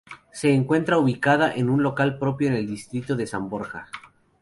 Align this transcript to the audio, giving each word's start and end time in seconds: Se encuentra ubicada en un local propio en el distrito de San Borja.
Se 0.31 0.51
encuentra 0.51 0.97
ubicada 0.97 1.53
en 1.53 1.69
un 1.69 1.83
local 1.83 2.17
propio 2.17 2.47
en 2.47 2.55
el 2.55 2.65
distrito 2.65 3.15
de 3.15 3.27
San 3.27 3.49
Borja. 3.49 3.85